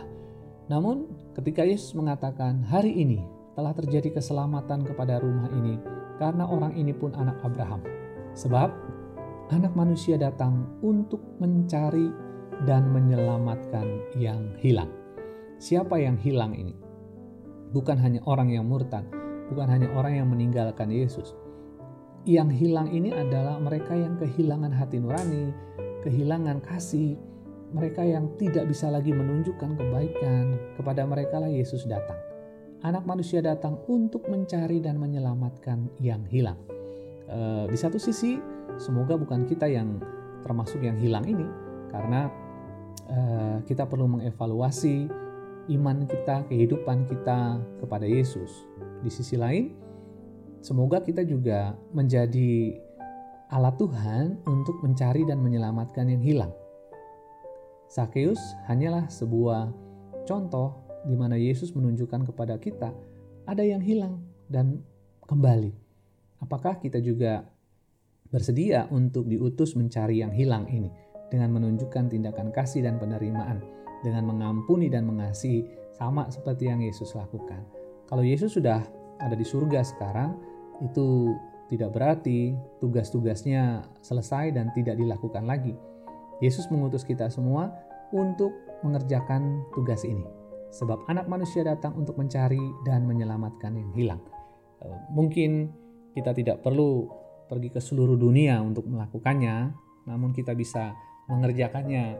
Namun 0.66 1.06
ketika 1.38 1.62
Yesus 1.62 1.94
mengatakan, 1.94 2.66
hari 2.66 2.98
ini 2.98 3.22
telah 3.54 3.78
terjadi 3.78 4.18
keselamatan 4.18 4.82
kepada 4.82 5.22
rumah 5.22 5.54
ini, 5.54 5.78
karena 6.18 6.46
orang 6.46 6.74
ini 6.78 6.94
pun 6.94 7.14
anak 7.18 7.40
Abraham. 7.42 7.82
Sebab 8.34 8.70
anak 9.54 9.74
manusia 9.78 10.18
datang 10.18 10.66
untuk 10.82 11.22
mencari 11.38 12.10
dan 12.66 12.90
menyelamatkan 12.90 14.16
yang 14.18 14.54
hilang. 14.62 14.90
Siapa 15.62 16.00
yang 16.02 16.18
hilang 16.18 16.58
ini? 16.58 16.76
Bukan 17.74 17.98
hanya 17.98 18.22
orang 18.30 18.54
yang 18.54 18.70
murtad, 18.70 19.06
bukan 19.50 19.68
hanya 19.70 19.90
orang 19.98 20.22
yang 20.22 20.28
meninggalkan 20.30 20.94
Yesus. 20.94 21.34
Yang 22.24 22.56
hilang 22.56 22.88
ini 22.94 23.12
adalah 23.12 23.60
mereka 23.60 23.98
yang 23.98 24.16
kehilangan 24.16 24.72
hati 24.72 25.02
nurani, 25.02 25.52
kehilangan 26.06 26.64
kasih, 26.64 27.20
mereka 27.74 28.06
yang 28.06 28.30
tidak 28.38 28.70
bisa 28.70 28.88
lagi 28.88 29.12
menunjukkan 29.12 29.76
kebaikan. 29.76 30.56
Kepada 30.78 31.04
mereka 31.04 31.42
lah 31.42 31.50
Yesus 31.50 31.84
datang. 31.90 32.33
Anak 32.84 33.08
manusia 33.08 33.40
datang 33.40 33.80
untuk 33.88 34.28
mencari 34.28 34.84
dan 34.84 35.00
menyelamatkan 35.00 35.88
yang 36.04 36.28
hilang. 36.28 36.60
E, 37.32 37.72
di 37.72 37.78
satu 37.80 37.96
sisi, 37.96 38.36
semoga 38.76 39.16
bukan 39.16 39.48
kita 39.48 39.72
yang 39.72 40.04
termasuk 40.44 40.84
yang 40.84 41.00
hilang 41.00 41.24
ini, 41.24 41.48
karena 41.88 42.28
uh, 43.08 43.58
kita 43.64 43.88
perlu 43.88 44.12
mengevaluasi 44.20 45.08
iman 45.72 46.04
kita, 46.04 46.44
kehidupan 46.52 47.08
kita 47.08 47.64
kepada 47.80 48.04
Yesus. 48.04 48.68
Di 49.00 49.08
sisi 49.08 49.40
lain, 49.40 49.72
semoga 50.60 51.00
kita 51.00 51.24
juga 51.24 51.80
menjadi 51.96 52.76
alat 53.56 53.80
Tuhan 53.80 54.44
untuk 54.44 54.84
mencari 54.84 55.24
dan 55.24 55.40
menyelamatkan 55.40 56.12
yang 56.12 56.20
hilang. 56.20 56.52
Sakeus 57.88 58.44
hanyalah 58.68 59.08
sebuah 59.08 59.72
contoh 60.28 60.83
di 61.04 61.16
mana 61.16 61.36
Yesus 61.36 61.76
menunjukkan 61.76 62.32
kepada 62.32 62.56
kita 62.60 62.92
ada 63.48 63.64
yang 63.64 63.84
hilang 63.84 64.24
dan 64.48 64.80
kembali. 65.28 65.72
Apakah 66.40 66.80
kita 66.80 67.00
juga 67.00 67.48
bersedia 68.32 68.88
untuk 68.92 69.28
diutus 69.28 69.76
mencari 69.76 70.24
yang 70.24 70.32
hilang 70.32 70.68
ini? 70.68 70.92
dengan 71.34 71.50
menunjukkan 71.58 72.14
tindakan 72.14 72.54
kasih 72.54 72.86
dan 72.86 73.02
penerimaan, 73.02 73.58
dengan 74.06 74.30
mengampuni 74.30 74.86
dan 74.86 75.10
mengasihi, 75.10 75.66
sama 75.98 76.30
seperti 76.30 76.70
yang 76.70 76.86
Yesus 76.86 77.18
lakukan. 77.18 77.66
Kalau 78.06 78.22
Yesus 78.22 78.54
sudah 78.54 78.86
ada 79.18 79.34
di 79.34 79.42
surga 79.42 79.82
sekarang, 79.82 80.38
itu 80.86 81.34
tidak 81.74 81.98
berarti 81.98 82.54
tugas-tugasnya 82.78 83.82
selesai 84.06 84.54
dan 84.54 84.70
tidak 84.78 84.94
dilakukan 85.02 85.50
lagi. 85.50 85.74
Yesus 86.38 86.70
mengutus 86.70 87.02
kita 87.02 87.34
semua 87.34 87.74
untuk 88.14 88.54
mengerjakan 88.86 89.66
tugas 89.74 90.06
ini. 90.06 90.43
Sebab 90.74 91.06
anak 91.06 91.30
manusia 91.30 91.62
datang 91.62 91.94
untuk 91.94 92.18
mencari 92.18 92.62
dan 92.82 93.06
menyelamatkan 93.06 93.78
yang 93.78 93.92
hilang. 93.94 94.22
Eh, 94.82 94.98
mungkin 95.14 95.70
kita 96.18 96.34
tidak 96.34 96.66
perlu 96.66 97.06
pergi 97.46 97.70
ke 97.70 97.78
seluruh 97.78 98.18
dunia 98.18 98.58
untuk 98.58 98.90
melakukannya, 98.90 99.70
namun 100.10 100.34
kita 100.34 100.58
bisa 100.58 100.98
mengerjakannya 101.30 102.18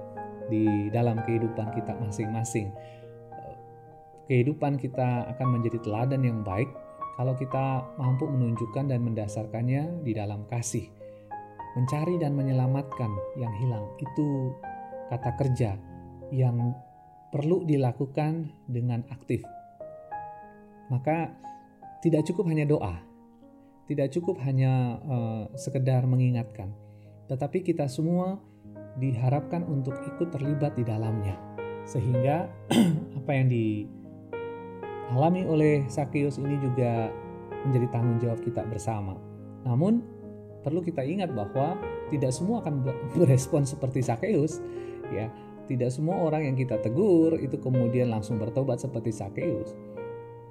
di 0.54 0.94
dalam 0.94 1.18
kehidupan 1.26 1.74
kita 1.74 1.98
masing-masing. 1.98 2.70
Kehidupan 4.30 4.80
kita 4.80 5.28
akan 5.36 5.60
menjadi 5.60 5.84
teladan 5.84 6.24
yang 6.24 6.40
baik 6.46 6.70
kalau 7.20 7.36
kita 7.36 7.84
mampu 8.00 8.26
menunjukkan 8.26 8.88
dan 8.90 9.04
mendasarkannya 9.04 10.06
di 10.06 10.12
dalam 10.16 10.48
kasih. 10.48 10.88
Mencari 11.74 12.22
dan 12.22 12.38
menyelamatkan 12.38 13.12
yang 13.42 13.54
hilang 13.58 13.86
itu 13.98 14.54
kata 15.10 15.34
kerja 15.42 15.76
yang 16.30 16.72
perlu 17.34 17.66
dilakukan 17.66 18.54
dengan 18.70 19.02
aktif. 19.10 19.42
Maka 20.94 21.34
tidak 22.06 22.30
cukup 22.30 22.46
hanya 22.54 22.70
doa, 22.70 23.02
tidak 23.90 24.14
cukup 24.14 24.38
hanya 24.46 25.02
uh, 25.02 25.50
sekedar 25.58 26.06
mengingatkan, 26.06 26.70
tetapi 27.26 27.66
kita 27.66 27.90
semua 27.90 28.38
diharapkan 29.02 29.66
untuk 29.66 29.98
ikut 30.14 30.30
terlibat 30.30 30.78
di 30.78 30.86
dalamnya. 30.86 31.34
Sehingga 31.90 32.46
apa 33.20 33.32
yang 33.34 33.50
dialami 33.50 35.42
oleh 35.50 35.90
Sakeus 35.90 36.38
ini 36.38 36.62
juga 36.62 37.10
menjadi 37.66 37.88
tanggung 37.90 38.22
jawab 38.22 38.46
kita 38.46 38.62
bersama. 38.70 39.18
Namun 39.66 40.06
perlu 40.62 40.86
kita 40.86 41.02
ingat 41.02 41.34
bahwa 41.34 41.82
tidak 42.14 42.30
semua 42.30 42.62
akan 42.62 42.86
berespon 43.18 43.66
seperti 43.66 44.06
Sakeus 44.06 44.62
ya. 45.10 45.34
Tidak 45.64 45.88
semua 45.88 46.20
orang 46.20 46.44
yang 46.52 46.56
kita 46.60 46.80
tegur 46.84 47.40
itu 47.40 47.56
kemudian 47.56 48.12
langsung 48.12 48.36
bertobat 48.36 48.84
seperti 48.84 49.16
Sakeus. 49.16 49.72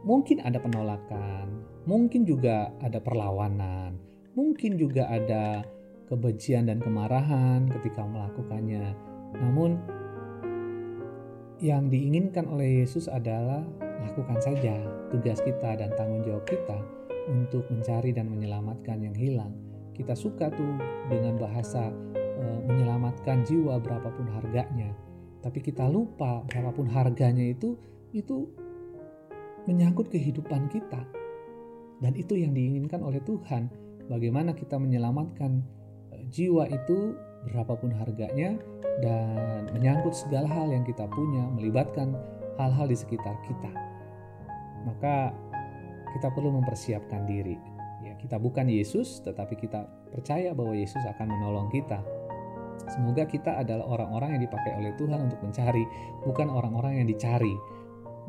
Mungkin 0.02 0.42
ada 0.42 0.58
penolakan, 0.58 1.62
mungkin 1.84 2.26
juga 2.26 2.72
ada 2.82 2.98
perlawanan, 2.98 3.94
mungkin 4.34 4.80
juga 4.80 5.06
ada 5.06 5.62
kebencian 6.08 6.66
dan 6.66 6.80
kemarahan 6.80 7.70
ketika 7.78 8.02
melakukannya. 8.02 8.96
Namun 9.38 9.78
yang 11.62 11.86
diinginkan 11.86 12.50
oleh 12.50 12.82
Yesus 12.82 13.06
adalah 13.06 13.62
lakukan 14.02 14.42
saja 14.42 14.82
tugas 15.14 15.38
kita 15.46 15.78
dan 15.78 15.94
tanggung 15.94 16.26
jawab 16.26 16.42
kita 16.42 16.82
untuk 17.30 17.62
mencari 17.70 18.10
dan 18.10 18.26
menyelamatkan 18.26 18.98
yang 18.98 19.14
hilang. 19.14 19.54
Kita 19.94 20.16
suka 20.18 20.50
tuh 20.50 20.74
dengan 21.06 21.38
bahasa 21.38 21.94
menyelamatkan 22.66 23.46
jiwa 23.46 23.78
berapapun 23.78 24.28
harganya. 24.30 24.90
Tapi 25.42 25.58
kita 25.58 25.90
lupa 25.90 26.46
berapapun 26.46 26.86
harganya 26.86 27.42
itu 27.42 27.74
itu 28.14 28.46
menyangkut 29.66 30.10
kehidupan 30.10 30.70
kita. 30.70 31.02
Dan 32.02 32.18
itu 32.18 32.34
yang 32.34 32.54
diinginkan 32.54 33.02
oleh 33.02 33.22
Tuhan. 33.22 33.70
Bagaimana 34.10 34.52
kita 34.52 34.74
menyelamatkan 34.78 35.62
jiwa 36.30 36.66
itu 36.66 37.14
berapapun 37.46 37.94
harganya 37.94 38.58
dan 39.02 39.66
menyangkut 39.74 40.14
segala 40.14 40.46
hal 40.50 40.70
yang 40.70 40.82
kita 40.86 41.06
punya, 41.10 41.46
melibatkan 41.54 42.14
hal-hal 42.58 42.86
di 42.90 42.96
sekitar 42.98 43.34
kita. 43.46 43.70
Maka 44.86 45.30
kita 46.12 46.28
perlu 46.34 46.52
mempersiapkan 46.58 47.24
diri. 47.24 47.56
Ya, 48.02 48.18
kita 48.18 48.36
bukan 48.36 48.66
Yesus, 48.66 49.22
tetapi 49.22 49.54
kita 49.54 49.86
percaya 50.10 50.52
bahwa 50.52 50.74
Yesus 50.74 51.00
akan 51.06 51.26
menolong 51.30 51.70
kita. 51.70 52.02
Semoga 52.90 53.28
kita 53.28 53.62
adalah 53.62 53.86
orang-orang 53.86 54.38
yang 54.38 54.42
dipakai 54.48 54.72
oleh 54.78 54.92
Tuhan 54.98 55.30
untuk 55.30 55.40
mencari, 55.44 55.84
bukan 56.26 56.48
orang-orang 56.50 57.02
yang 57.02 57.08
dicari 57.08 57.54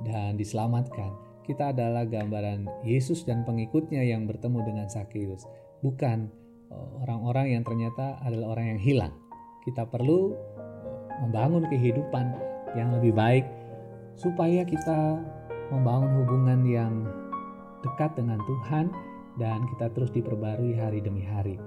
dan 0.06 0.38
diselamatkan. 0.38 1.14
Kita 1.44 1.76
adalah 1.76 2.08
gambaran 2.08 2.88
Yesus 2.88 3.28
dan 3.28 3.44
pengikutnya 3.44 4.00
yang 4.00 4.24
bertemu 4.30 4.60
dengan 4.64 4.88
Sakeus, 4.88 5.44
bukan 5.84 6.32
orang-orang 7.04 7.60
yang 7.60 7.64
ternyata 7.68 8.18
adalah 8.24 8.56
orang 8.56 8.78
yang 8.78 8.82
hilang. 8.82 9.14
Kita 9.68 9.84
perlu 9.88 10.32
membangun 11.24 11.68
kehidupan 11.68 12.26
yang 12.76 12.96
lebih 12.96 13.14
baik 13.16 13.46
supaya 14.16 14.64
kita 14.64 15.20
membangun 15.72 16.24
hubungan 16.24 16.60
yang 16.68 16.94
dekat 17.84 18.16
dengan 18.16 18.40
Tuhan 18.44 18.86
dan 19.42 19.66
kita 19.76 19.92
terus 19.92 20.14
diperbarui 20.14 20.78
hari 20.78 21.02
demi 21.02 21.26
hari. 21.26 21.58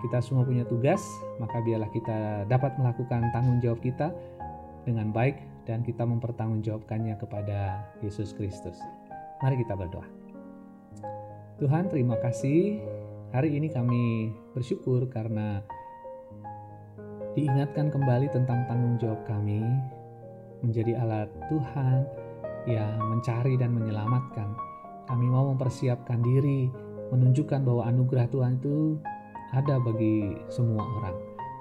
Kita 0.00 0.18
semua 0.24 0.48
punya 0.48 0.64
tugas, 0.64 1.00
maka 1.36 1.60
biarlah 1.60 1.92
kita 1.92 2.48
dapat 2.48 2.76
melakukan 2.80 3.28
tanggung 3.36 3.60
jawab 3.60 3.84
kita 3.84 4.12
dengan 4.88 5.12
baik 5.12 5.36
dan 5.68 5.84
kita 5.84 6.08
mempertanggungjawabkannya 6.08 7.20
kepada 7.20 7.84
Yesus 8.00 8.32
Kristus. 8.32 8.80
Mari 9.44 9.60
kita 9.60 9.76
berdoa. 9.76 10.08
Tuhan, 11.60 11.92
terima 11.92 12.16
kasih 12.16 12.80
Hari 13.30 13.46
ini 13.54 13.70
kami 13.70 14.34
bersyukur 14.58 15.06
karena 15.06 15.62
diingatkan 17.38 17.86
kembali 17.94 18.26
tentang 18.34 18.66
tanggung 18.66 18.98
jawab 18.98 19.22
kami 19.22 19.62
menjadi 20.66 20.98
alat 20.98 21.30
Tuhan 21.46 22.10
yang 22.66 22.98
mencari 22.98 23.54
dan 23.54 23.70
menyelamatkan. 23.70 24.50
Kami 25.06 25.30
mau 25.30 25.46
mempersiapkan 25.54 26.18
diri, 26.26 26.74
menunjukkan 27.14 27.62
bahwa 27.62 27.86
anugerah 27.86 28.26
Tuhan 28.34 28.58
itu 28.58 28.98
ada 29.50 29.82
bagi 29.82 30.38
semua 30.50 30.82
orang. 30.82 31.16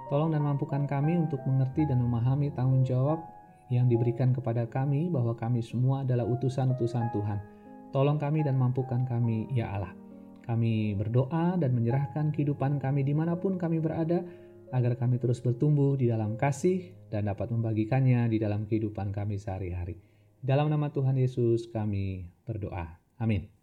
Tolong 0.09 0.33
dan 0.33 0.41
mampukan 0.41 0.89
kami 0.89 1.17
untuk 1.17 1.41
mengerti 1.45 1.85
dan 1.85 2.01
memahami 2.01 2.49
tanggung 2.53 2.81
jawab 2.81 3.21
yang 3.69 3.85
diberikan 3.85 4.33
kepada 4.33 4.65
kami 4.65 5.09
bahwa 5.13 5.37
kami 5.37 5.61
semua 5.61 6.01
adalah 6.01 6.25
utusan-utusan 6.25 7.13
Tuhan. 7.13 7.39
Tolong 7.93 8.17
kami 8.17 8.41
dan 8.41 8.57
mampukan 8.57 9.05
kami, 9.05 9.49
ya 9.53 9.69
Allah. 9.73 9.93
Kami 10.49 10.97
berdoa 10.97 11.57
dan 11.61 11.77
menyerahkan 11.77 12.33
kehidupan 12.33 12.81
kami 12.81 13.05
di 13.05 13.13
mana 13.13 13.37
pun 13.37 13.61
kami 13.61 13.77
berada, 13.77 14.25
agar 14.69 14.97
kami 14.97 15.17
terus 15.17 15.41
bertumbuh 15.41 15.97
di 15.97 16.09
dalam 16.09 16.37
kasih 16.37 16.93
dan 17.09 17.25
dapat 17.29 17.49
membagikannya 17.49 18.29
di 18.29 18.37
dalam 18.37 18.69
kehidupan 18.69 19.13
kami 19.13 19.37
sehari-hari. 19.37 19.97
Dalam 20.41 20.69
nama 20.69 20.89
Tuhan 20.93 21.17
Yesus 21.17 21.69
kami 21.69 22.29
berdoa. 22.45 22.97
Amin. 23.17 23.58